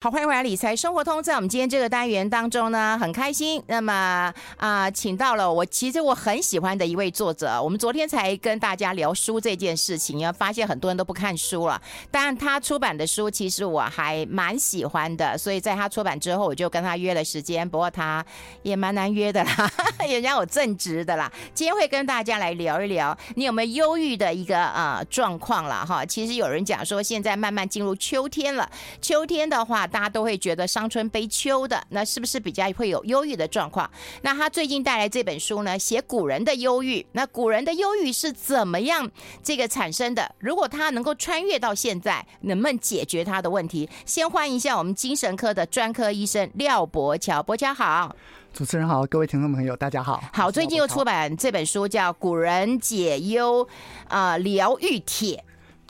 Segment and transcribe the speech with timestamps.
[0.00, 1.20] 好，欢迎回来理财生活通。
[1.20, 3.60] 在我们今天这个单元当中呢，很开心。
[3.66, 7.60] 那么啊、请到了我其实我很喜欢的一位作者。
[7.60, 11.82] 我们昨天才跟大家聊书这件事情，要发现很多人都不看书了。
[12.12, 17.68] 但他出版的书其实我还蛮喜欢的，所以在他出版之后，我就跟他约了时间。
[17.68, 18.24] 不过他
[18.62, 19.68] 也蛮难约的啦，
[20.08, 21.28] 人家有正直的啦。
[21.52, 26.06] 今天会跟大家来聊一聊，你有没有忧郁的一个呃状况了哈？
[26.06, 28.70] 其实有人讲说，现在慢慢进入秋天了，
[29.02, 29.87] 秋天的话。
[29.88, 33.90] 大家都会觉得伤春悲秋的，那是不是比较会有忧郁的状况？
[34.22, 37.04] 那他最近带来这本书呢，写古人的忧郁。
[37.12, 39.10] 那古人的忧郁是怎么样
[39.42, 40.34] 这个产生的？
[40.38, 43.88] 如果他能够穿越到现在，能不能解决他的问题？
[44.04, 48.14] 先欢迎一下我们精神科的专科医生廖伯乔，伯乔好。
[48.52, 50.22] 主持人好，各位听众朋友大家好。
[50.32, 53.66] 好，最近又出版这本书叫《古人解忧
[54.08, 55.36] 啊疗愈帖》。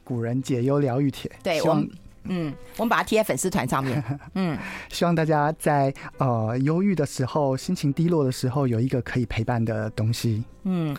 [0.04, 1.88] 古人解忧疗愈帖，对，我们。
[2.24, 4.02] 嗯，我们把它贴在粉丝团上面。
[4.34, 4.58] 嗯，
[4.90, 10.44] 希望大家在呃忧郁的时候、心情低落的时候，有一个可以陪伴的东西。
[10.64, 10.96] 嗯，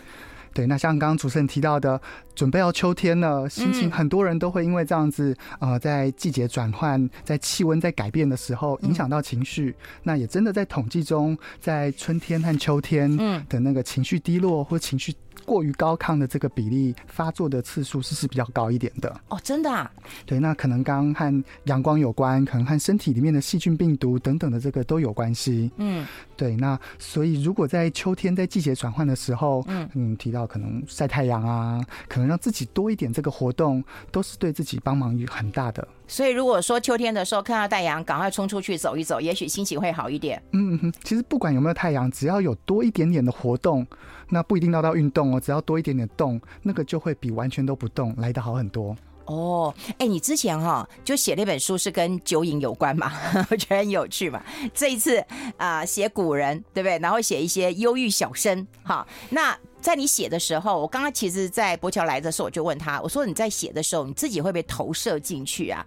[0.52, 0.66] 对。
[0.66, 2.00] 那像刚刚主持人提到的，
[2.34, 9.74] 准备要秋天了，心情很多人都会因为这样子，呃，在季节转换、在气温在改变的时候，影响到情绪。
[10.02, 13.14] 那也真的在统计中，在春天和秋天
[13.48, 15.14] 的那个情绪低落或情绪。
[15.46, 19.90] 过于高亢的这个比例发作的次数是是比较高一点的哦，真的啊？
[20.26, 25.70] 对，那可能刚和阳光有关，可能和身体里面的细菌、病毒等等的这个都有关系。
[25.78, 26.06] 嗯，
[26.36, 35.86] 对，那所以如果在秋天在季节转换的时候，嗯嗯，提到可能晒太阳啊，可能让自己多一点这个活动，都是对自己帮忙很大的。
[36.06, 40.42] 所以如果说秋天的时候看到太阳，赶快冲出去走一走，也许心情会好一点。
[40.52, 43.86] 嗯哼，其实不管有没有太阳，只要有多一点点的活动，
[44.28, 48.96] 那不一定要到运动哦，只要多一点点动，那个就会比完全都不动来的好很多。
[49.26, 53.12] 哦，哎，你之前哈就写那本书是跟酒瘾有关嘛？
[53.48, 54.42] 我觉得很有趣嘛。
[54.74, 55.24] 这一次
[55.56, 56.98] 啊，写古人对不对？
[56.98, 59.56] 然后写一些忧郁小生，哈，那。
[59.80, 65.84] 在你写的时候，我刚刚其实，在伯桥来的时候，我就问他，我说你在写的时候，你自己会不会投射进去啊？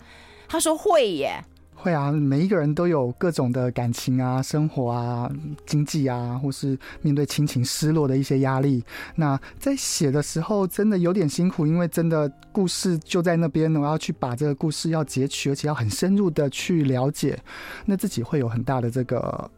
[0.48, 1.44] 他说会耶，
[1.76, 5.32] 会啊，每一个人都有各种的感情啊、生活啊、
[5.66, 8.84] 经济啊，或是面对亲情失落的一些压力。
[9.16, 17.40] 那在写的时候，真的有点辛苦，因为真的故事就在那边，我要去把这个故事要截取，而且要很深入的去了解，
[17.86, 19.50] 那自己会有很大的这个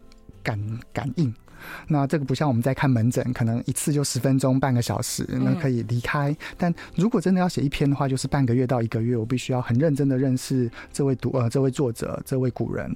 [0.44, 0.60] 感
[0.92, 1.34] 感应。
[1.88, 6.36] 那这个不像我们在看门诊，可能一次就十分钟、半个小时，那可以离开。
[6.58, 12.94] 但如果真的要写一篇的话，就是半个月到一个月，我必须要很认真的认识这位读呃这位作者、这位古人。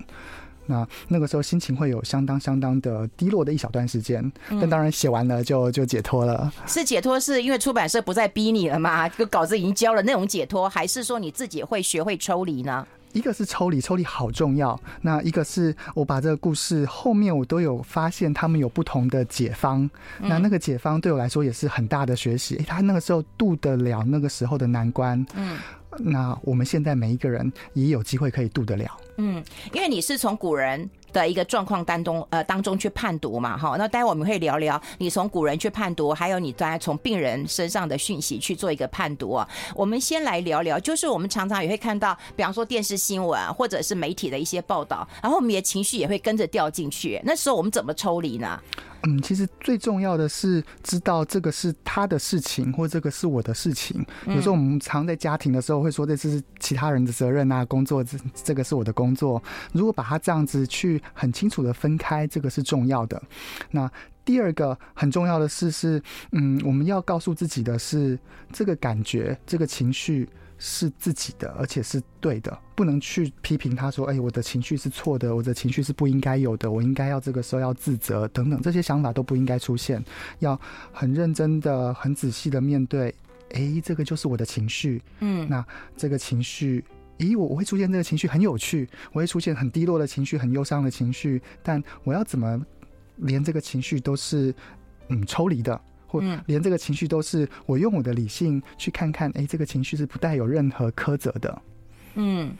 [0.66, 6.53] 那那个时候心情会有相当相当的低落的一小段时间，但当然写完了就就解脱了。
[6.68, 9.09] 是解脱，是因为出版社不再逼你了吗？
[9.09, 12.86] 这个稿子已经交了，内容解脱，还是说你自己会学会抽离呢？
[13.14, 14.80] 一个是抽离，抽离好重要。
[15.02, 19.90] 那一个是我把这个故事后面我都有发现，他们有不同的解方。
[20.20, 22.56] 那那个解方对我来说也是很大的学习。
[22.58, 25.25] 诶，他那个时候渡得了那个时候的难关。
[25.36, 25.58] 嗯，
[25.98, 28.98] 那我们现在每一个人也有机会可以渡得了。
[29.18, 29.44] 嗯，
[29.74, 33.75] 因为你是从古人的一个状况当中，呃，当中去判读嘛，哈。
[33.78, 39.48] 那待会我们会聊聊你从古人去判读，还有你当然从病人身上的讯息去做一个判读啊。
[39.75, 47.19] 我们先来聊聊，就是我们常常也会看到，比方说电视新闻或者是媒体的一些报道，然后我们的情绪也会跟着掉进去。
[47.24, 48.59] 那时候我们怎么抽离呢？
[49.04, 54.06] 嗯，其实最重要的是知道这个是他的事情，或这个是我的事情。
[54.28, 59.42] 有时候我们常在家庭的时候会说，这是其他人的责任啊，工作这这个是我的工作。
[59.72, 63.22] 如果把它这样子去很清楚的分开，这个是重要的。
[63.72, 63.90] 那
[64.26, 66.02] 第二个很重要的事是，
[66.34, 68.20] 嗯，我们要告诉自己的是，
[68.52, 70.28] 这个感觉，这个情绪。
[70.62, 80.03] 是自己的，而且是对的，不能去批评他说：“哎，我的情绪是错的，我的情绪是不应该有的，我应该要这个时候要自责等等，这些想法都不应该出现。
[80.40, 80.59] 要
[80.92, 83.16] 很认真的、很仔细的面对。
[83.53, 85.02] 哎，这个就是我的情绪。
[85.22, 85.66] 嗯，那
[85.96, 86.84] 这个情绪，
[87.18, 92.62] 咦，我我会出现这个情绪很有趣，我会出现很低落的情绪、很忧伤的情绪，但我要怎么
[93.16, 94.54] 连这个情绪都是
[95.07, 101.61] 嗯抽离的？”或连这个情绪都是我用我的理性去看看，哎，这个情绪是不带有任何苛责的。
[102.15, 102.51] 嗯，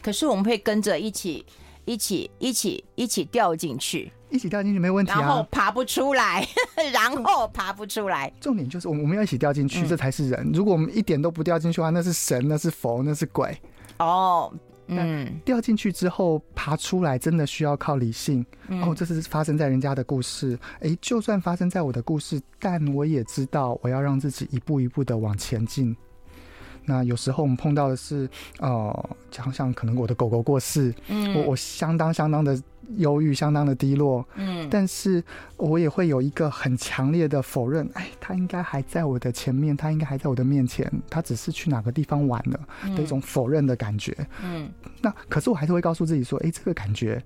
[0.00, 1.44] 可是我们会跟着一起、
[1.84, 5.20] 一起、一起、一起掉进去，一起掉进去没问题啊。
[5.20, 6.46] 然后爬不出来，
[6.94, 8.32] 然后爬不出来。
[8.40, 10.52] 重点就是我们我们要一起掉进去，这才是人。
[10.54, 13.58] 如果我们一点都不掉进去的话，那是神，那是佛，那是鬼。
[13.98, 14.52] 哦。
[14.86, 18.44] 嗯，掉进去之后爬出来，真的需要靠理性。
[18.68, 20.58] 哦，这是发生在人家的故事。
[20.80, 25.96] 哎，就算发生在我的故事，但我也知道我要让自己一步一步的往前进。
[26.84, 28.28] 那有时候我们碰到的是，
[28.58, 32.60] 呃，想想可能我的狗狗过世，嗯，我我相当相当的
[32.96, 35.22] 忧郁，相当的低落，嗯，但是
[35.56, 42.60] 我也会有一个很强烈的否认，哎，他应该还在我的前面，他应该还在我的面前，他只是去哪个地方玩了
[42.94, 44.70] 的一种否认的感觉，嗯，
[45.00, 47.22] 那可是我还是会告诉自己说，哎，这个感觉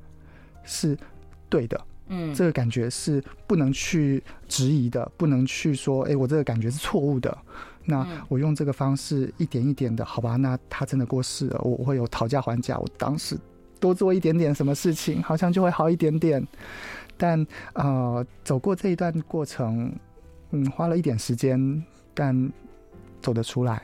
[0.64, 0.96] 是
[1.48, 1.80] 对的。
[2.10, 7.36] 嗯，这个感觉是不能去质疑的，不能去说，哎，我这个感觉是错误的。
[7.90, 10.36] 那我用这个方式一点一点的，好吧？
[10.36, 12.78] 那他真的过世了，我我会有讨价还价。
[12.78, 13.34] 我当时
[13.80, 16.46] 多做一点点什么事情，好像就会好一点点。
[17.16, 19.90] 但呃，走过这一段过程，
[20.50, 21.82] 嗯，花了一点时间，
[22.12, 22.52] 但
[23.22, 23.82] 走得出来。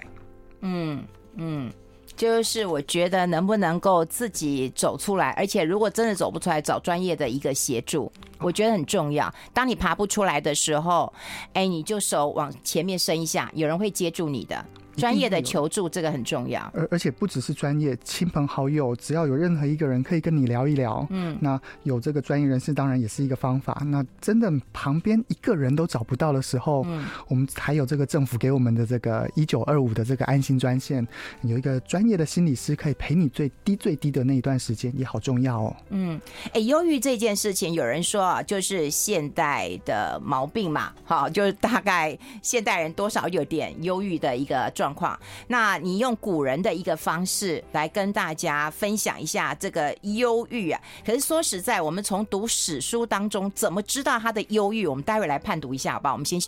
[0.61, 1.03] 嗯
[1.37, 1.73] 嗯。
[2.17, 9.33] 就是我觉得能不能够自己走出来，而且如果真的走不出来，找专业的一个协助，我觉得很重要。
[9.53, 11.13] 当你爬不出来的时候，
[11.55, 14.65] 哎，你就手往前面伸一下，有人会接住你的。
[14.97, 16.61] 专业的求助，这个很重要。
[16.75, 23.83] 而而且不只是专业，亲朋好友，只要有任何一个人可以跟你聊一聊，嗯，那有这个专业人士，当然也是一个方法。
[23.87, 31.07] 那真的旁边一个人都找不到的时候，嗯，我们还有这个政府给我们的这个一九二五的这个安心专线，
[31.43, 35.77] 有一个专业的心理师可以陪你最低最低的那一段时间，也好重要哦。
[35.91, 36.21] 嗯，
[36.53, 50.79] 哎，忧郁这件事情，有人说啊，就是现代的毛病嘛，好，就是大概现代人多少有点忧郁的一个状状况，那你用古人的一个方式来跟大家分享一下这个忧郁啊。
[51.07, 54.87] 可是说实在，我们从读史书当中怎么知道他的忧郁？
[54.87, 56.13] 我们待会来判读一下，好不好？
[56.13, 56.39] 我们先。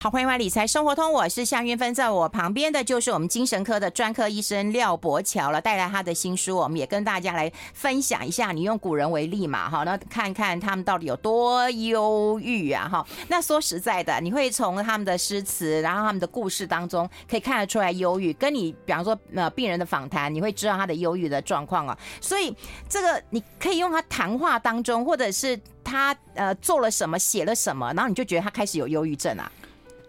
[0.00, 8.52] 好，欢迎回来理财生活通，我是向云芬，在我旁边的就是我们精神科的专科医生廖伯乔了，带来他的新书，我们也跟大家来分享一下。
[8.52, 13.04] 你用古人为例嘛，哈，那看看他们到底有多忧郁啊，哈。
[13.26, 18.32] 那说实在的，你会从他们的诗词，然后他们的故事当中，可以看得出来忧郁。
[18.34, 21.98] 跟你比方说呃病人的访谈，你会知道他的忧郁的状况啊。
[22.20, 22.56] 所以
[22.88, 29.50] 这个你可以用他谈话当中，或者是他呃做了什么，写了什么，然后你就觉得他开始有忧郁症啊。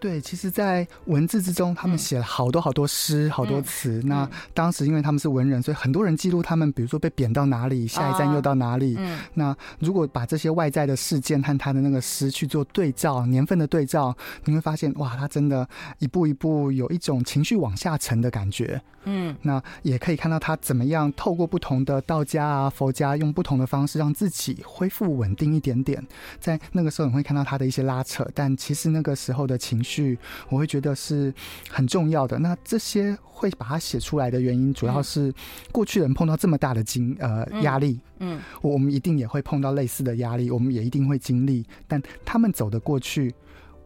[0.00, 4.00] 对，其实，在文字之中，他们写了好多好多诗，嗯、好多词。
[4.06, 8.96] 那当时因为他们是文人，所以很多人记录他们，比如说被贬到哪里，下一站又到哪里。
[8.96, 14.16] 哦、那如果把这些外在的事件和他的那个诗去做对照，年份的对照，
[14.46, 15.68] 你会发现，哇，他真的
[15.98, 18.80] 一步一步有一种情绪往下沉的感觉。
[19.04, 26.02] 嗯，那也可以看到他怎么样透过不同的道家啊、佛家，用不同的方式让自己恢复稳定一点点。
[26.38, 29.89] 在那个时候，你会看到他的一些拉扯，但其实那个时候的情绪。
[29.90, 30.16] 剧
[30.48, 31.32] 我会觉得是
[31.68, 32.38] 很重要的。
[32.38, 35.32] 那这些会把它写出来的原因，主要是
[35.72, 41.66] 过去人碰到这么大的经呃压力，嗯，我们一定也会碰到类似的压力，我们也一定会经历。
[41.88, 43.34] 但他们走得过去，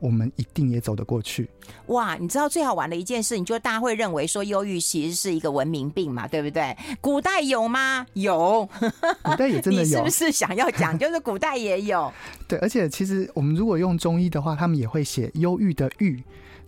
[0.05, 1.49] 我们一定也走得过去。
[1.87, 6.77] 哇，你知道最好玩的一件事，你就大家会认为说忧郁其实是一个文明病嘛，对不对？
[7.01, 8.05] 古代有吗？
[8.13, 8.69] 有，
[9.25, 9.89] 古代也真的有。
[9.89, 12.13] 你是不是想要讲，就是古代也有？
[12.47, 16.23] 对，而且其实我们如果用中医的话，他们也会写忧郁的郁，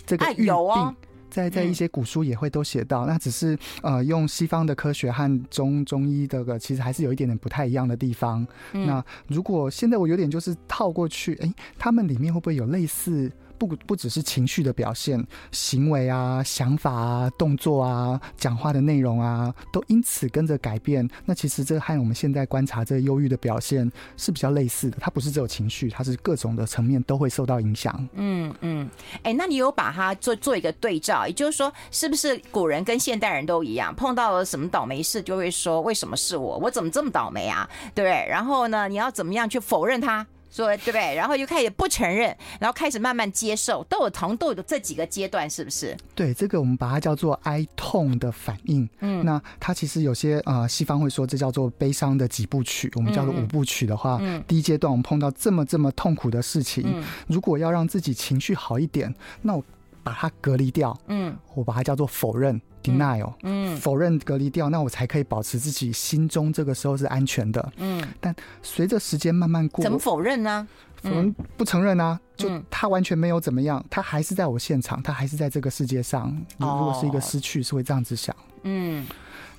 [0.07, 0.95] 这个有哦。
[1.37, 8.47] 在在一些古书也会都写到，嗯、那只是呃用西方的科学和中中医这个其实还是有一点点不太一样的地方。
[8.73, 13.31] 嗯、那如果现在我有点就是套过去，哎，他们里面会不会有类似？
[13.59, 21.09] 不不只是情绪的表现，行为啊、想法啊、动作啊、讲话的内容啊，都因此跟着改变。
[21.25, 24.99] 那其实这和我们现在观察这忧郁的表现是比较类似的。
[25.01, 28.09] 它不是只有情绪，它是各种的层面都会受到影响。
[28.15, 28.89] 嗯嗯，
[29.23, 36.59] 哎、那你有把它做做一个对照，也就是说，是不是古人跟现代人都一样，碰到了什么倒霉事，就会说为什么是我？
[36.59, 37.69] 我怎么这么倒霉啊？
[37.95, 38.27] 对不对？
[38.29, 40.27] 然后呢，你要怎么样去否认它？
[40.57, 41.15] 说对不对？
[41.15, 45.97] 然后又开始不承认，然后开始慢慢接受，都有疼都有这几个阶段，是不是？
[46.15, 48.89] 对，这个我们把它叫做哀痛的反应。
[49.01, 59.63] 嗯，那它其实有些呃，西方会说这叫做悲伤的几部曲，我们叫做五部曲的话，嗯，第一阶段我们碰到这么这么痛苦的事情，嗯，如果要让自己情绪好一点，那我
[60.07, 62.61] 把它隔离掉，嗯，我把它叫做否认。
[62.87, 68.01] denial，嗯，否认隔离掉，那我才可以保持自己心中这个时候是安全的，嗯。
[68.21, 68.33] 但
[68.63, 70.69] 随着时间慢慢过，怎么否认呢？
[71.03, 76.33] 否认不承认啊，就他完全没有怎么样，他还是在我现场，他还是在这个世界上。
[76.59, 79.05] 如果是一个失去，是会这样子想，嗯，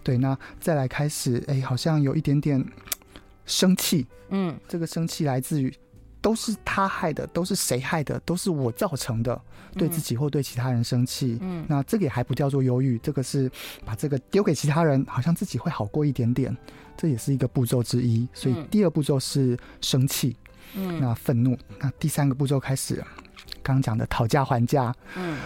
[0.01, 0.17] 对。
[0.17, 2.65] 那再来开始，哎，好像有一点点
[3.45, 5.73] 生气，嗯，这个生气来自于。
[6.27, 8.19] 都是他害的，都是谁害的？
[8.25, 9.41] 都是我造成的，
[9.75, 11.37] 对自己或对其他人生气。
[11.39, 13.49] 嗯，那这个也还不叫做忧郁，这个是
[13.85, 16.53] 把这个丢给其他人，好像自己会好过一点点，
[16.97, 18.27] 这也是一个步骤之一。
[18.33, 20.35] 所以第二步骤是生气，
[20.75, 22.95] 嗯，那愤怒，那第三个步骤开始
[23.63, 24.93] 刚刚讲的讨价还价。
[25.15, 25.37] 嗯，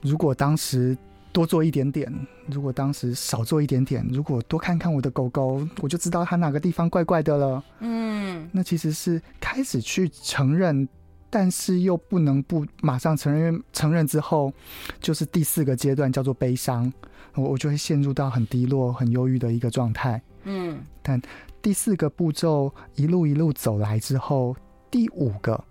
[0.00, 0.96] 如果当时
[1.32, 2.12] 多做一点点，
[2.46, 7.64] 如果当时少做一点点，如果多看看我的狗狗，我就知道它哪个地方怪怪的了。
[7.80, 10.88] 嗯，那其实是开始去承认。
[11.32, 14.52] 但是又不能不马上承认，承认之后，
[14.98, 16.92] 就是第四个阶段叫做悲伤，
[17.36, 20.20] 我我就会陷入到很低落、很忧郁的一个状态。
[20.42, 21.22] 嗯，但
[21.62, 24.56] 第四个步骤一路一路走来之后，
[24.90, 25.62] 第五个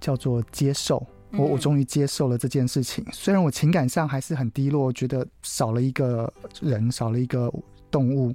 [0.00, 1.04] 叫做接受。
[1.32, 7.52] 我我终于接受了这件事情，虽然我情感上还是很低落，觉得少了一个人，少了一个
[7.90, 8.34] 动物。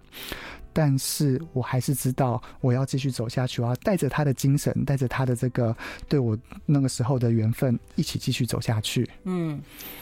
[0.78, 5.74] 但是我还是知道我要继续走下去，我要带着他的精神，带着他的这个
[6.10, 9.10] 对我那个时候的缘分，一起继续走下去。
[9.24, 9.58] 嗯，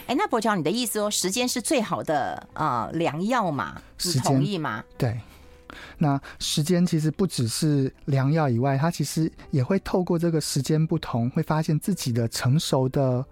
[0.07, 3.79] 哎，那伯乔，你的意思哦时间是最好的呃良药嘛？
[4.03, 4.83] 你同意吗？
[4.97, 5.15] 对，
[5.98, 13.25] 那时间其实不只是良药以外，它其实也会透过这个时间不同，会发现自己的成熟的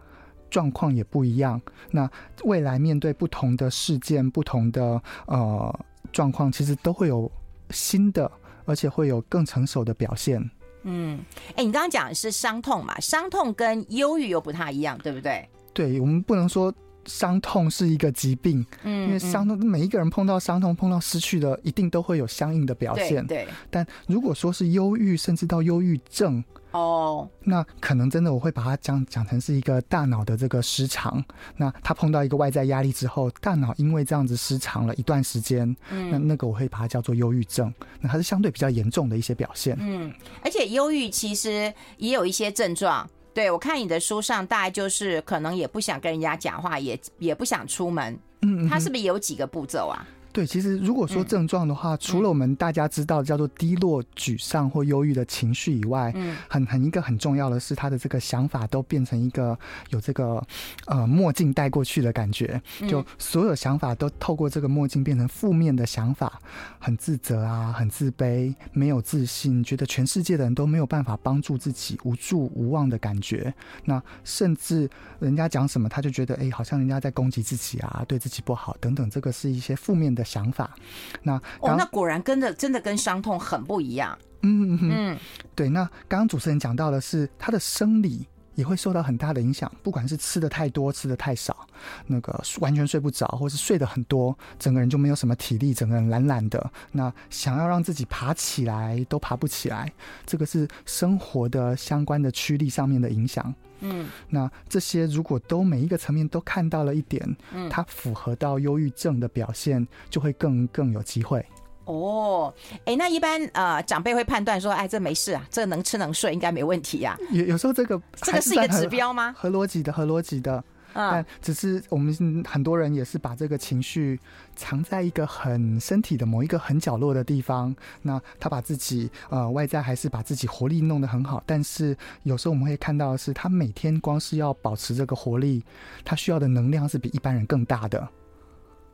[0.49, 1.61] 状况也不一样。
[1.91, 2.09] 那
[2.43, 5.79] 未来面对不同的事件，不同的呃。
[6.11, 7.31] 状况其实都会有
[7.69, 8.29] 新的，
[8.65, 10.41] 而且会有更成熟的表现。
[10.83, 11.17] 嗯，
[11.51, 12.99] 哎、欸，你刚刚讲的是伤痛嘛？
[12.99, 15.47] 伤痛跟忧郁又不太一样，对不对？
[15.73, 16.73] 对，我们不能说
[17.05, 23.25] 伤痛是一个疾病，嗯，因为伤痛每一个人碰到伤痛、碰到失去的，一定都会有相应的表现。
[23.27, 26.43] 对，对，但如果说是忧郁，甚至到忧郁症。
[26.71, 31.21] 哦，那可能真的我会把它讲讲成是一个大脑的这个失常。
[31.57, 37.73] 那他碰到一个外在压力之后，大脑因为这样子失常了一段时间，嗯，那那个我会把它叫做忧郁症。
[37.99, 39.75] 那它是相对比较严重的一些表现。
[39.81, 40.13] 嗯，
[40.45, 43.09] 而且忧郁其实也有一些症状。
[43.33, 48.17] 对，我看你的书上，大概就是可能也不想跟人家讲话，也也不想出门。
[48.41, 50.05] 嗯，他是不是有几个步骤啊？
[50.33, 59.57] 对，其实如果说症状的话，嗯、除了我们大家知道叫做低落、沮丧或忧郁的情绪以外，嗯，很很一个很重要的是，他的这个想法都变成一个
[59.89, 60.41] 有这个
[60.85, 66.39] 呃墨镜戴过去的感觉，就所有想法都透过这个墨镜变成负面的想法，
[66.79, 73.53] 很自责啊，很自卑，没有自信，觉得全世界的人都没有办法帮助自己，无助无望的感觉。
[73.83, 80.20] 那甚至人家讲什么，他就觉得哎，好像人家在攻击自己啊，对自己不好等等，这个是一些负面的。
[80.21, 80.75] 的想法，
[81.23, 84.15] 那哦，那果然跟着真的跟伤痛很不一样。
[84.43, 85.17] 嗯嗯嗯，
[85.55, 85.67] 对。
[85.69, 91.67] 那刚刚主持人讲到的是，他的生理也会受到很大的影响，不管是吃的太多，吃的太少，
[92.07, 96.71] 那个完全睡不着，或是睡得很多，整个人就没有什么体力，整个人懒懒的。
[96.91, 99.91] 那想要让自己爬起来都爬不起来，
[100.25, 103.53] 这个是生活的相关的驱力上面的影响。
[103.79, 111.43] 嗯，那这些如果都每一个层面都看到了一点，嗯，它符合到忧郁症的表现，就会更更有机会。
[111.85, 112.53] 哦，
[112.85, 117.33] 哎，那一般呃长辈会判断说，哎，这没事啊，这能吃能睡，应该没问题呀、啊。
[117.33, 119.33] 有有时候这个这个是一个指标吗？
[119.37, 120.63] 合逻辑的，合逻辑的。
[120.93, 124.19] 但只是我们很多人也是把这个情绪
[124.57, 127.73] 藏在一个很身体的某一个很角落的地方。
[128.01, 135.63] 那他把自己呃外在还是把自己活力弄得很好，但是有时候我们会看到的是，他每天光是要保持这个活力，
[136.03, 138.05] 他需要的能量是比一般人更大的。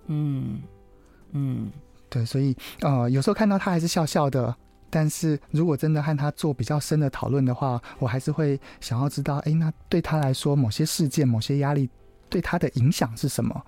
[0.05, 0.61] 嗯
[1.31, 1.71] 嗯，
[2.09, 4.55] 对，所以呃有时候看到他还是笑笑的。
[4.89, 11.89] 但是如果真的和他做比较深的讨论的话，我还是会想要知道，哎，那对他来说，某些事件、某些压力
[12.29, 13.65] 对他的影响是什么？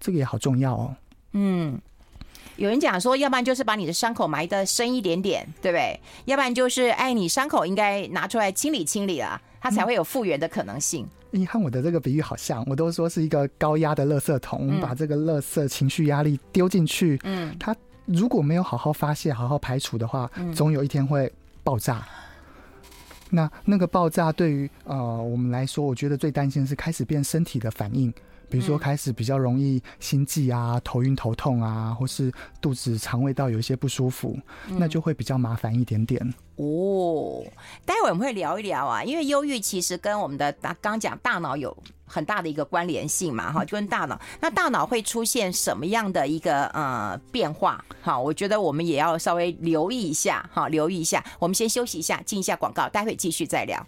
[0.00, 0.96] 这个也好重要哦。
[1.32, 1.78] 嗯，
[2.56, 6.00] 有人讲说，要不然就是把你的伤口埋得深一点点，对不对？
[6.24, 11.06] 要不然就是，哎，你伤口应该拿出来清理清理了，它才会有复原的可能性。
[11.32, 17.74] 你、看、我的这个比喻好像，我都说是一个高压的垃圾桶，我们、把这个垃圾情绪压力丢进去，嗯，它。
[18.04, 22.04] 如果没有好好发泄、好好排除的话，总有一天会爆炸。
[23.30, 28.12] 那那个爆炸对于呃我们来说，我觉得最担心的是开始变身体的反应。
[28.52, 32.30] 比如说，开始比较容易心悸啊、头晕头痛啊，或是
[32.60, 36.22] 肚子、肠胃道有一些不舒服，那就会比较麻烦一点点。
[36.56, 37.42] 哦，
[37.86, 47.82] 待会我们会聊一聊啊，因为忧郁其实跟我们的大刚讲大脑有很大的一个关联性嘛，哈，就跟大脑，那大脑会出现什么样的一个呃变化？
[48.02, 51.24] 好，我觉得我们也要稍微留意一下，哈，留意一下。
[51.38, 53.86] 我们先休息一下，进一下广告，待会继续再聊。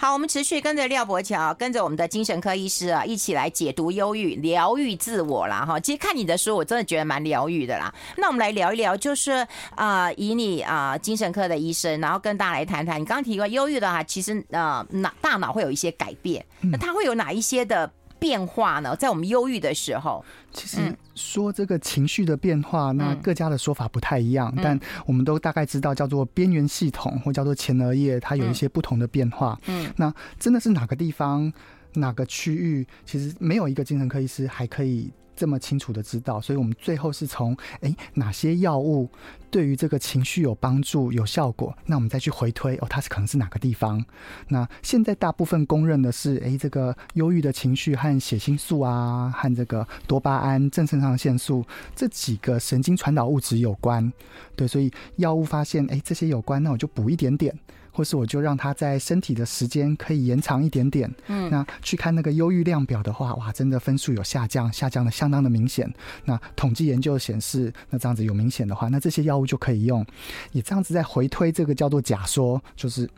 [0.00, 5.64] 好，我们持续跟着廖柏乔，跟着我们的精神科医师啊，一起来解读忧郁，疗愈自我啦。
[5.66, 5.80] 哈。
[5.80, 7.92] 其实看你的书，我真的觉得蛮疗愈的啦。
[8.16, 13.00] 那我们来聊一聊，就是啊、以你啊、精神科的医生，然后跟大家来谈谈。
[13.00, 18.94] 你刚刚提过忧郁的话，其实呃，脑大脑会有一些改变，那它会有哪一些的变化呢？
[18.96, 29.58] 在我们忧郁的时候，其实说这个情绪的变化，那各家的说法不太一样，嗯、但我们都大概知道叫做边缘系统或叫做前额叶，它有一些不同的变化。
[29.66, 31.52] 嗯，那真的是哪个地方、
[31.94, 35.10] 哪个区域，其实没有一个精神科医师还可以。
[35.38, 39.08] 这么清楚的知道，所以我们最后是从诶哪些药物
[39.52, 44.04] 对于这个情绪有帮助、有效果，那我们再去回推哦，它是可能是哪个地方？
[44.48, 51.64] 那现在大部分公认的是，诶这个忧郁的情绪和血清素啊，和这个多巴胺、正肾上腺素
[51.94, 54.12] 这几个神经传导物质有关。
[54.56, 57.56] 对，所以药物发现诶这些有关，那我就补一点点。
[57.98, 65.92] 或是我就让他在身体的时间可以延长一点点，嗯，那去看那个忧郁量表的话，哇，真的分数有下降，下降的相当的明显。
[66.24, 70.06] 那统计研究显示，那这样子有明显的话，那这些药物就可以用。
[70.52, 73.10] 也这样子在回推这个叫做假说，就是。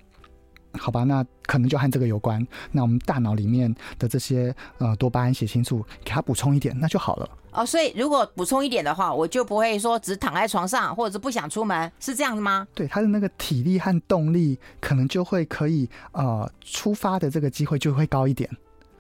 [0.79, 2.47] 好吧，那可能就和这个有关。
[2.71, 7.29] 那我们大脑里面的这些呃多巴胺、血清素，给它补充一点，那就好了。
[7.53, 12.67] 哦，所以如果补充一点的话，我就不会说只躺在床上，或者是不想出门，是这样的吗？
[12.75, 18.49] 对，他的那个体力和动力，可能就会可以呃出发的这个机会就会高一点。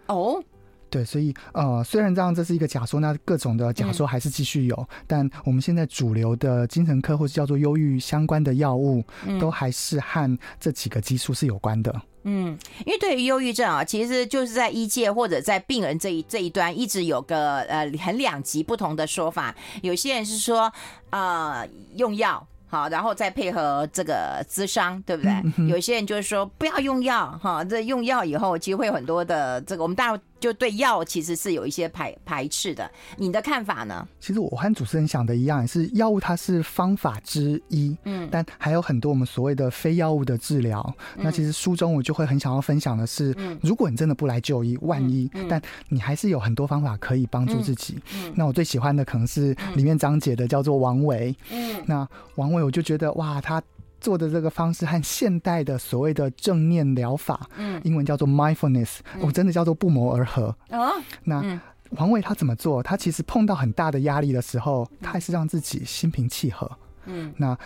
[0.06, 0.42] 哦。
[0.90, 11.94] 对，所以呃，虽然这样这是一个假说，那各种的假说还是继续有，嗯、但我们现在主流的精神科或是叫做忧郁相关的药物，嗯、都还是和这几个激素是有关的。
[12.24, 19.54] 嗯，因为对于忧郁症啊，其实就是在医界或者在病人这一这一端，一直有个呃很两极不同的说法。
[19.82, 20.70] 有些人是说
[21.10, 21.66] 呃
[21.96, 22.46] 用药。
[22.72, 25.32] 好，然后再配合这个咨商，对不对？
[25.58, 32.90] 嗯、有些人就是说不要用药，哈，这用药以后，其实会有很多的这个，我们大家就对药其实是有一些排排斥的。
[33.16, 34.08] 你的看法呢？
[34.18, 40.94] 其实我和主持人想的一样，也是药物它是方法之一，嗯，但还有很多我们所谓的非药物的治疗。
[41.16, 47.98] 嗯、那其实书中我就会很想要分享的是，嗯、如果你真的不来就医，万一，但你还是有很多方法可以帮助自己。
[48.34, 52.60] 那我最喜欢的可能是里面章节的叫做王维，嗯，那王维。
[52.60, 53.60] 我就觉得哇，他
[54.00, 60.54] 做的这个方式和现代的所谓的正念疗法，嗯，英文叫做 mindfulness，我、嗯哦、真的叫做不谋而合。
[60.70, 60.92] 哦，
[61.24, 62.82] 那王伟他怎么做？
[62.82, 66.70] 他其实碰到很大的压力的时候，他还是让自己心平气和。
[67.06, 67.56] 嗯，那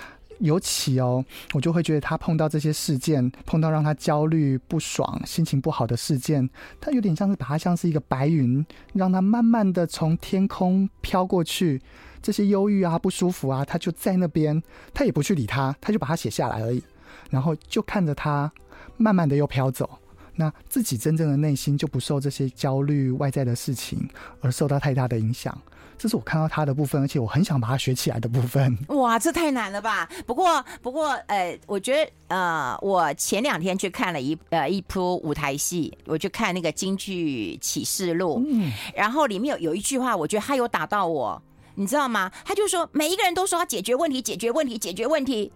[0.40, 6.48] 尤其哦，我就会觉得他碰到这些事件，碰到让他焦虑、不爽、心情不好的事件，
[6.80, 11.80] 他有点像是把它像是一个白云，让它慢慢的从天空飘过去。
[12.24, 14.62] 这些忧郁啊、不舒服啊，他就在那边，
[14.94, 16.82] 他也不去理他，他就把它写下来而已，
[17.28, 18.50] 然后就看着他
[18.96, 19.98] 慢慢的又飘走，
[20.34, 24.08] 那自己真正的内心就不受这些焦虑外在的事情
[24.40, 25.54] 而受到太大的影响。
[25.98, 28.74] 这是我看到他的部分，而且我很想把它学起来的部分。
[28.88, 30.08] 哇，这太难了吧？
[30.26, 41.40] 不过，不过，呃，我觉得，呃，我前两天去看了一呃一部舞台戏，我去看那个京剧《启示录》，嗯，然后里面有有一句话，我觉得他有打到我。
[41.76, 42.30] 你知道吗？
[42.44, 45.52] 他就说，每一个人都说要解决问题，解决问题，解决问题。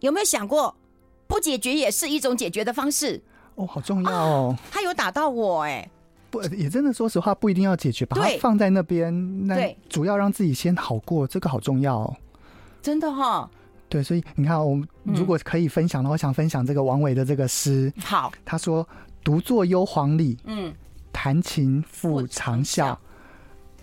[0.00, 0.76] 有没有想过，
[1.26, 3.22] 不解决也是一种解决的方式？
[3.54, 4.56] 哦，好重要哦。
[4.58, 5.88] 啊、他有打到我哎，
[6.30, 12.16] 不也真的说实话，不一定要解决，把它放在那边，那主要让自己先好过，这个好重要哦。
[12.82, 13.50] 真的哈、哦。
[13.88, 17.92] 对，所以你看，我们如果可以分享的话，我想分享这个王维的这个诗。
[18.02, 18.86] 好，他说
[19.22, 20.74] ：“独坐幽篁里，嗯，
[21.12, 22.96] 弹琴复长啸。”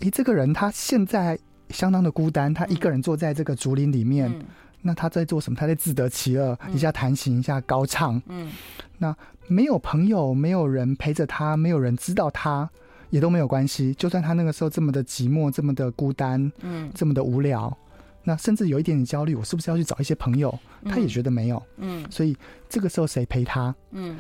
[0.02, 1.40] 诶，这个人他现在。
[1.70, 4.44] 相当的孤单，他一个人坐在这个竹林里面，嗯、
[4.82, 5.58] 那他在做什么？
[5.60, 8.22] 他在自得其乐，嗯、一下弹琴，一下高唱。
[8.28, 8.52] 嗯，
[8.98, 9.16] 那
[9.48, 12.70] 没有朋友，没有人陪着他，没有人知道他，
[13.10, 13.94] 也都没有关系。
[13.94, 17.76] 就算他那个时候这么的寂寞，这么的孤单，嗯，这么的无聊，
[18.24, 20.58] 那甚至有一点点焦虑，我是不是要去找一些朋友？
[20.86, 21.62] 他也觉得没有。
[21.78, 22.36] 嗯，所以
[22.68, 23.74] 这个时候谁陪他？
[23.92, 24.18] 嗯。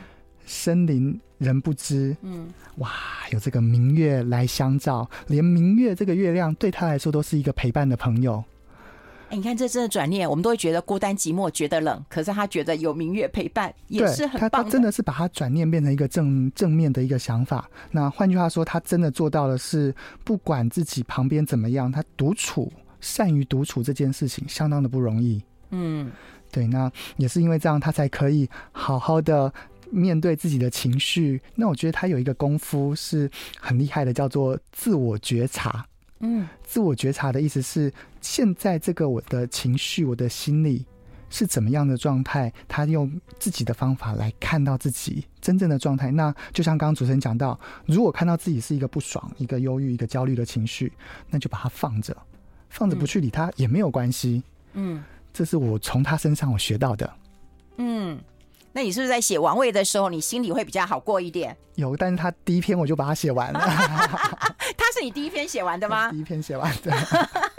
[0.49, 2.89] 深林人不知，嗯，哇，
[3.31, 8.43] 有这个明月来相照，连明月这个月亮对他来说都是一个陪伴的朋友。
[9.27, 14.49] 哎、欸，你看这真的转念，我们都会觉得孤单寂寞，觉得冷，可是他觉得有明月陪伴也是很棒的。
[14.49, 17.69] 他他真的是把他转念变成一个正正面的一个想法。
[17.91, 25.39] 那换句话说，他真的做到的是，不管自己旁边怎么样，他独处，善于独处这件事情，相当的不容易。
[25.69, 26.11] 嗯，
[26.51, 29.53] 对，那也是因为这样，他才可以好好的。
[29.91, 35.85] 面对自己的情绪，那我觉得他有一个功夫是很厉害的，叫做自我觉察。
[36.19, 40.85] 嗯，自我觉察的意思是，现在这个我的情绪、我的心理
[41.29, 46.11] 是怎么样的状态，他用自己的方法来看到自己真正的状态。
[46.11, 50.91] 那就像刚刚主持人讲到，如果看到自己是一个不爽、一个忧郁、一个焦虑的情绪，
[51.29, 52.15] 那就把它放着，
[52.69, 54.43] 放着不去理他也没有关系。
[54.73, 57.13] 嗯，这是我从他身上我学到的。
[57.77, 58.19] 嗯。
[58.71, 61.55] 那你是不是在写王位的时候，你心里会比较好过一点？
[61.75, 63.59] 有，但是他第一篇我就把它写完了。
[64.77, 66.09] 他是你第一篇写完的吗？
[66.11, 66.93] 第一篇写完的。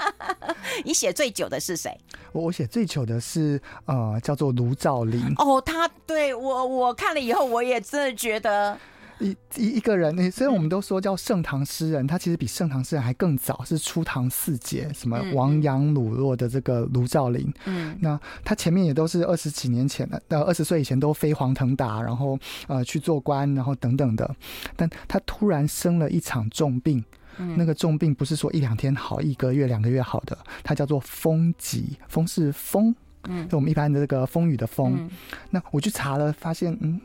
[0.85, 1.97] 你写最久的是谁？
[2.33, 5.23] 我我写最久的是呃，叫做卢照林。
[5.39, 8.79] 哦，他对我我看了以后，我也真的觉得。
[9.21, 17.53] 一一一个人，虽然我们都说叫盛唐诗人，他其实比盛唐诗人还更早，是初唐四杰，什么王杨鲁洛的这个卢照邻。
[17.67, 24.35] 嗯，那他前面也都是二十几年前的，呃，二十岁以前都飞黄腾达，然后呃去做官，然后等等的。
[24.75, 27.05] 但他突然生了一场重病，
[27.37, 32.95] 嗯、那个重病不是说一两天好，一个月两个月好的，它叫做风疾，风是风，
[33.29, 34.97] 嗯，就我们一般的这个风雨的风。
[34.99, 35.11] 嗯、
[35.51, 36.99] 那我去查了，发现嗯。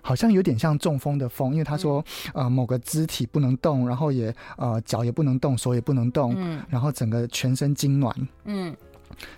[0.00, 8.12] 好像有点像中风的风，因为他说，呃，某个肢体不能动，然后也呃脚也不能动，手也不能动，嗯，然后整个全身痉挛，
[8.44, 8.76] 嗯，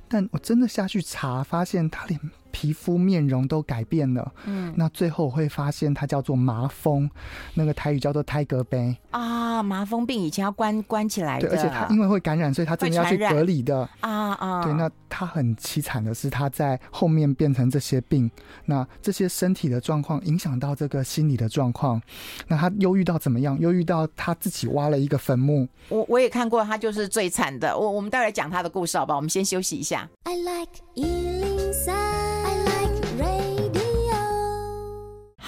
[0.09, 2.21] 但我真的下去查，发现他连。
[2.53, 7.09] 皮肤面容都改变了，嗯，那最后我会发现它叫做麻风，
[7.55, 18.31] 那个台语叫做胎格杯啊，麻风病以前要关关起来的，对，而且它因为会感染，所以它真的要去隔离的啊啊，对，那他很凄惨的是他在后面变成这些病，
[18.67, 22.01] 那这些身体的状况影响到这个心理的状况，
[22.49, 23.59] 那他忧郁到怎么样？
[23.61, 25.69] 忧郁到他自己挖了一个坟墓。
[25.89, 27.77] 我我也看过，他就是最惨的。
[27.77, 29.17] 我我们待会讲他的故事好不好？
[29.17, 30.09] 我们先休息一下。
[30.25, 30.81] I like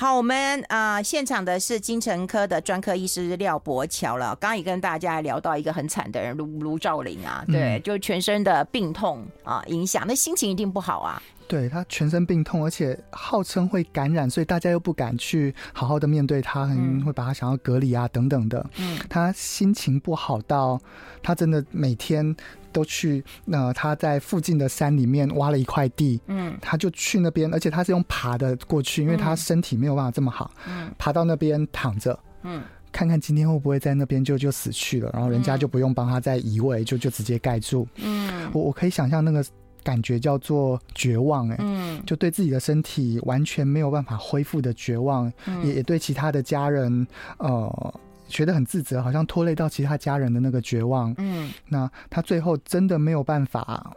[0.03, 4.35] 好，我们啊、呃，现场的是精神科的专科医师廖博乔了。
[4.35, 11.23] 刚刚也跟大家聊到一个很惨的人卢卢照林啊，对，嗯、就全身的病痛啊影响，那心情一定不好啊。
[11.47, 18.69] 对，他全身病痛，而且号称会感染，所以大家又不敢去好好的面对他，很会把他想要隔离啊等等的。
[18.79, 20.81] 嗯，他心情不好到
[21.23, 22.35] 他真的每天。
[22.73, 39.45] 都去，那、呃、他在附近的山里面挖了一块地，嗯，他就去那边，而且他是用爬的过去，因为他身体没有办法这么好，嗯，爬到那边躺着，嗯，看看今天会不会在那边就就死去了，然后人家就不用帮他再移位，就就直接盖住，嗯，我我可以想象那个
[39.85, 47.07] 感觉叫做绝望、欸，哎，嗯，就对自己的身体完全没有办法恢复的绝望，嗯、也也对其他的家人，
[47.39, 47.95] 呃。
[48.33, 51.15] 觉得很自责，好像拖累到其他家人的那个绝望。
[51.19, 53.95] 嗯，那他最后真的没有办法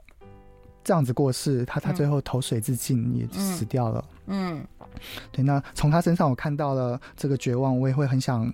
[0.84, 4.04] 这样子过世，他他最后投水自尽也死掉了。
[4.28, 4.62] 嗯，
[5.32, 5.44] 对。
[5.44, 8.54] 那从他身上我看到了这个绝望，我也会很想。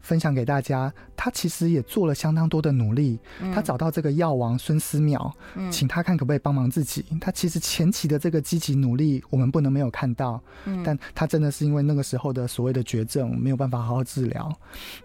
[0.00, 3.18] 分享给大家，他其实也做了相当多的努力。
[3.40, 7.04] 嗯、他找到这个药王孙思邈，嗯、请他看可不可以帮忙自己。
[7.20, 10.40] 他其实前期的这个积极努力，我们不能没有看到。
[10.64, 14.50] 嗯、但他真的是因为那个时候的所谓的绝症，没有办法好好治疗。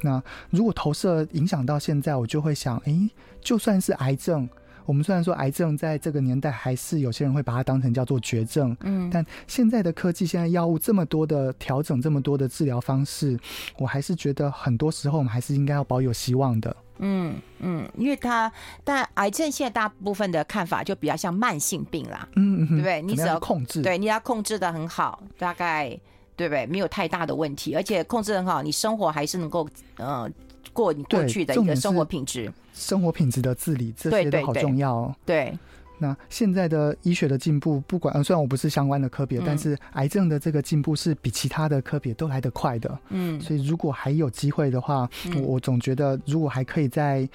[0.02, 3.10] 那如果投射影响到现在，我就会想，诶、欸，
[3.42, 4.48] 就算是癌症。
[4.86, 13.40] 我们虽然说癌症在这个年代还是有些人会把它当成叫做绝症，嗯，但现在的科技，现在药物这么多的调整，这么多的治疗方式，
[13.78, 16.76] 我还是觉得很多时候我们还是应该要保有希望的。
[17.00, 18.52] 嗯嗯，因为它
[18.84, 23.02] 但癌症现在大部分的看法就比较像慢性病啦，嗯，对不对？
[23.02, 25.90] 你只要控制，对，你要控制的很好，大概
[26.36, 26.66] 对不对？
[26.68, 29.68] 没有太大的问题，而且控制得很好，你生活还是能够
[29.98, 30.30] 呃。
[30.72, 35.16] 过你过去的一个生活品质，生活品质的治理，这些都好重要哦。
[35.26, 35.58] 对，
[35.98, 43.00] 那现在的医学的进步，不管虽然我不是相关的科别，嗯、但是癌症的这个进步是比其他的科别都来得快的。
[43.10, 47.28] 嗯，所以如果还有机会的话，嗯、我总觉得如果还可以再。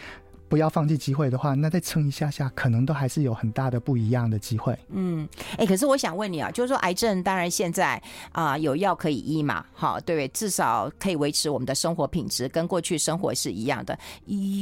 [0.49, 4.77] 不要放弃机会的话，那再撑一下下，可能都还是有很大的不一样的机会。
[4.91, 13.99] 嗯，哎、欸，可是我想问你啊，就是说癌症当然现在啊、呃、有药可以医嘛，好，对，至少可以维持我们的生活品质，跟过去生活是一样的。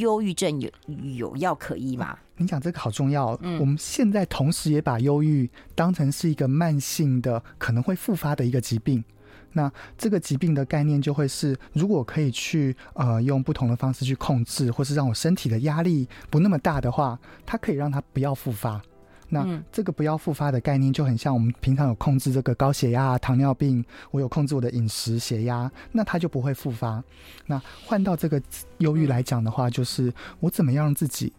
[0.01, 0.71] 忧郁症有
[1.17, 2.19] 有药可医吗？
[2.37, 3.39] 你讲这个好重要。
[3.41, 9.03] 嗯，我们现在同时也把忧郁当成是一个慢性的，可能会复发的一个疾病。
[9.57, 18.79] 那这个疾病的概念就会是，如果可以去呃用不同的方式去控制，或是让我身体的压力不那么大的话，它可以让它不要复发。
[19.31, 27.03] 那这个不要复发的概念就很像我们平常有控制这个高血压、糖尿病，我有控制我的饮食、血压，那它就不会复发。
[27.47, 28.41] 那换到这个
[28.79, 31.33] 忧郁来讲的话，就是我怎么样让自己。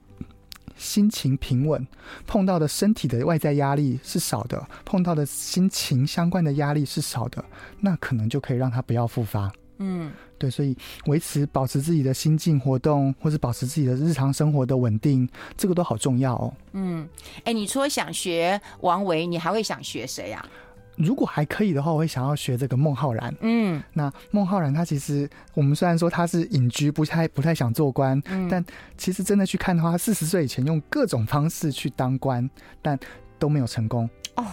[0.77, 1.85] 心情平稳，
[2.25, 7.43] 碰到的身体的外在压力是少的，碰到的心情相关的压力是少的，
[7.79, 9.51] 那可能就可以让他不要复发。
[9.79, 16.53] 嗯，对，所以维持、保持自己的心境活动，或是保持自己的日常生活的稳定，这个都好重要哦。
[16.73, 17.07] 嗯，
[17.39, 20.49] 哎、欸，你除了想学王维，你还会想学谁呀、啊？
[20.97, 23.33] 如果还可以的话，我会想要学这个孟浩然。
[23.41, 28.65] 嗯，那孟浩然他其实，我们虽然说他是隐居，不太不太想做官，嗯，但
[28.97, 32.49] 其实真的去看的话，他四十岁以前用各种方式去当官，
[32.81, 32.99] 但
[33.39, 34.09] 都没有成功。
[34.35, 34.45] 哦，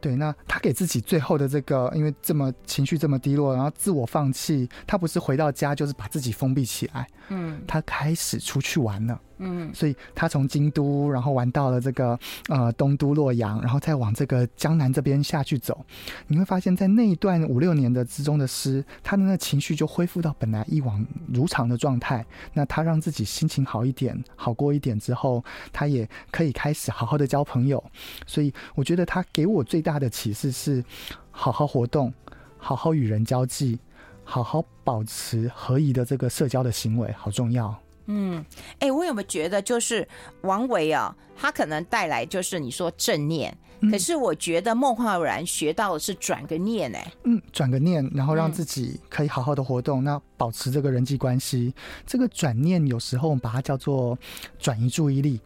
[0.00, 9.20] 对，那他给自己最后的这个，因为这么情绪这么低落，然后自我放弃，他不是回到家就是把自己封闭起来，嗯，他开始出去玩了。
[9.42, 12.18] 嗯，所以他从京都，然后玩到了这个
[12.50, 15.82] 呃东都洛阳，然后再往这个江南这边下去走，
[16.26, 22.22] 你会发现在那一段五六年的之中的诗，他的那情绪就恢复到本来一往如常的状态。
[22.52, 27.82] 那他让自己心情好一点，好过一点之后，他也可以开始好好的交朋友。
[28.26, 30.84] 所以我觉得他给我最大的启示是：
[31.30, 32.12] 好好活动，
[32.58, 33.78] 好好与人交际，
[34.22, 37.74] 好好保持合宜的这个社交的行为，好重要。
[38.06, 40.06] 嗯，哎、欸，我有没有觉得就是
[40.42, 51.72] 王维啊，他可能带来就是你说正念，嗯、可是我觉得孟浩然学到的是转个念，哎，嗯，转个念，然后让自己可以好好的活动，嗯、那保持这个人际关系，
[52.04, 54.18] 这个转念有时候我们把它叫做
[54.58, 55.40] 转移注意力，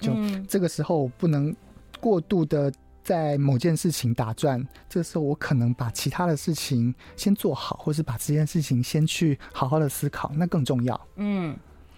[0.00, 0.12] 就
[0.48, 1.54] 这个时候不能
[2.00, 2.72] 过度的
[3.08, 11.56] 在某件事情打转，这个时候我可能把其他的事情先做好，或是把这件事情先去好好的思考，那更重要，嗯。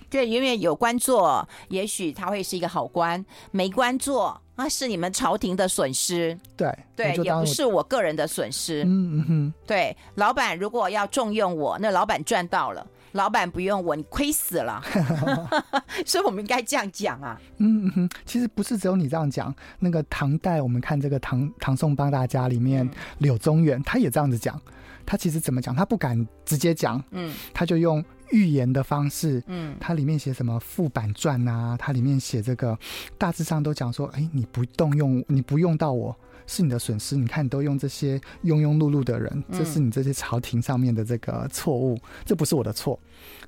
[0.08, 6.36] 对，因为有官做，也许他会是一个好官；没官做，那是你们朝廷的损失。
[6.56, 8.82] 对对，也不是我个人的损失。
[8.82, 9.54] 嗯嗯哼。
[9.64, 14.82] 对，老板如果要重用我，那老板赚到了；老板不用我，你亏死了。
[16.06, 17.40] 所以我们应该这样讲啊。
[17.58, 19.54] 嗯嗯，其实不是只有你这样讲。
[19.78, 24.60] 那个唐代，我们看这个唐唐宋八大家里面，嗯、柳宗元他也这样子讲。
[25.04, 25.74] 他其实怎么讲？
[25.74, 27.02] 他不敢直接讲。
[27.10, 28.04] 嗯，他就用。
[28.32, 31.76] 寓言的方式，嗯，他里面写什么《副板传》啊？
[31.76, 32.78] 他里面写这个，
[33.18, 36.16] 大致上都讲说，哎，你不动用，你不用到我，
[36.50, 37.16] 是你的损失。
[37.16, 42.98] 你看，你都用这些庸庸碌碌的人，这是你这些朝廷上面的这个错误，这不是我的错。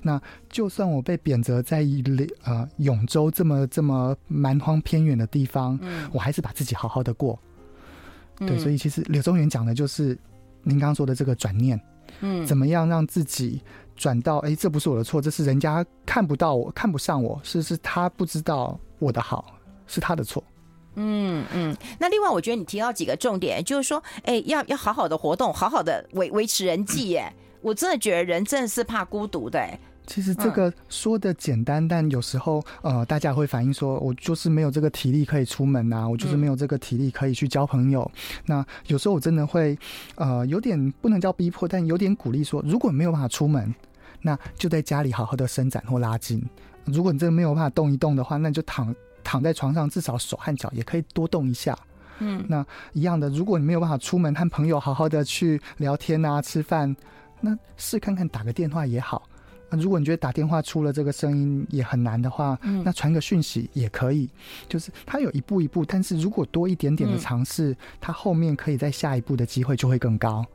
[0.01, 2.01] 那就算我被贬谪在一
[2.43, 7.37] 呃永州这么这么蛮荒偏远的地方，嗯，我还是把自己好好的过。
[8.37, 10.17] 对，所以其实柳宗元讲的就是
[10.63, 11.79] 您刚刚说的这个转念，
[12.21, 13.61] 嗯，怎么样让自己。
[13.95, 19.53] 转到哎，这不是我的错，这是人家看不到我，看不上我，是是他不知道我的好，
[19.85, 20.43] 是他的错。
[20.95, 21.75] 嗯嗯。
[21.99, 27.09] 那另外，我觉得你提到几个重点，就是说，哎，要要好好的活动，好好的维维持人际。
[27.09, 29.67] 耶，我真的觉得人真的是怕孤独的。
[30.05, 38.01] 其实这个说的简单，嗯、但有时候呃，大家会反映说，我就是没有这个体力可以出门呐、啊，我就是没有这个体力可以去交朋友。
[38.13, 39.77] 嗯、那有时候我真的会
[40.15, 43.73] 呃，有点不能叫逼迫，但有点鼓励说，如果没有办法出门，
[44.21, 46.43] 那就在家里好好的伸展或拉筋。
[46.83, 51.77] 如果你真的没有办法动一动的话，那你就躺躺在床上，至少手和脚也可以多动一下。
[52.19, 56.95] 嗯，那一样的，如果你没有办法出门和朋友好好的去聊天啊、吃饭，
[57.41, 59.23] 那试看看打个电话也好。
[59.71, 64.29] 如果你觉得打电话出了这个声音也很难的话，嗯、那传个讯息也可以。
[64.69, 70.45] 就是它有一步一步，但是如果多一点点的尝试，嗯、它后面可以在下一步的机会就会更高。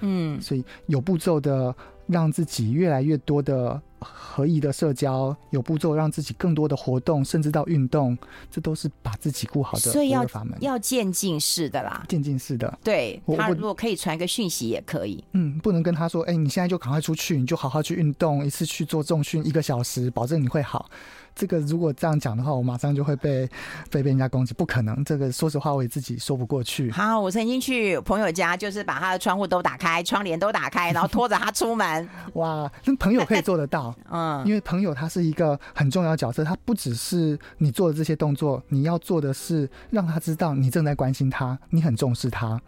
[0.00, 1.74] 嗯，所以有步骤的
[2.06, 3.82] 让自己越来越多的。
[4.00, 8.16] 合宜的社交，有步骤让自己更多的活动，甚至到运动，
[8.50, 9.90] 这都是把自己顾好的。
[9.90, 10.26] 所以要
[10.60, 12.78] 要渐进式的啦，渐进式的。
[12.82, 15.22] 对，他如果可以传个讯息也可以。
[15.32, 20.90] 嗯，不能跟他说，哎、欸，你现在就赶快出去，你就好好去运动，一次去做重训一个小时，保证你会好。
[21.38, 23.48] 这个如果这样讲的话，我马上就会被
[23.92, 25.04] 被被人家攻击，不可能。
[25.04, 26.90] 这个说实话，我也自己说不过去。
[26.90, 32.08] 好，我曾经去朋友家，就是把他的窗户都打开，窗帘都打开，然后拖着他出门。
[32.34, 42.60] 哇，那朋友可以做得到， 嗯，因为朋友他是一个很重要的角色，他不只是你做的这些动作，你要做的是让他知道你正在关心他，你很重视他。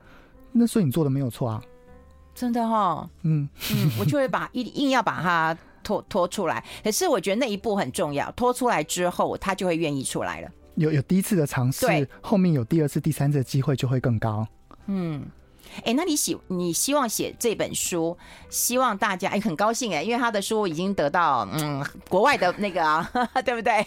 [0.53, 1.61] 那所以你做的没有错啊，
[2.37, 5.59] 真的哈、哦，嗯嗯，我就会把一硬要把他。
[5.83, 8.31] 拖拖出来，可是我觉得那一步很重要。
[8.33, 10.51] 拖出来之后，他就会愿意出来了。
[10.77, 14.47] 有有第一次的尝试，后面有第二次、第三次的机会就会更高。
[14.87, 15.23] 嗯，
[15.79, 18.17] 哎、欸，那你喜你希望写这本书，
[18.49, 23.11] 希望大家哎、欸、很高兴哎、欸，因为他的书已经得到嗯国外的那个啊，
[23.45, 23.85] 对不对？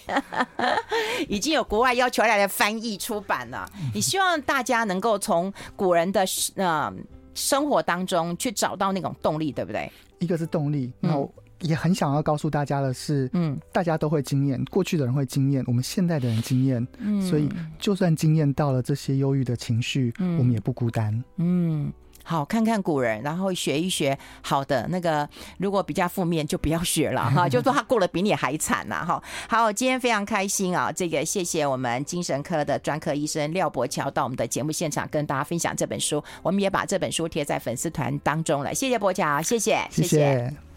[1.27, 3.67] 已经有国外要求来的翻译出版了。
[3.93, 6.23] 你希望大家能够从古人的
[6.56, 6.93] 呃
[7.34, 9.91] 生活当中去找到那种动力，对不对？
[10.19, 11.42] 一个是动力，然后、嗯。
[11.63, 17.49] 也很想要告诉大家的是，嗯，大家都会经验，过去的人会经验，我们现代的人经验，嗯，所以
[17.80, 21.91] 就算经验到了这些忧郁的情绪，嗯，我们也不孤单，嗯，
[22.26, 29.21] 好，看看古人，然后学一学好的那个，如果比较负面就不要学了哈， 就说他过得比你还惨呐哈。
[29.49, 40.08] 好，今天非常开心啊，这个谢谢我们精神科的专科医生廖伯乔到我们的节目现场跟大家分享这本书，我们也把这本书贴在粉丝团当中了，谢谢伯乔，谢谢，谢谢。
[40.08, 40.72] 谢谢